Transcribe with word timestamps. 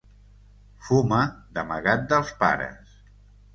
Fuma 0.87 1.19
d'amagat 1.59 2.09
dels 2.15 2.35
pares. 2.43 2.99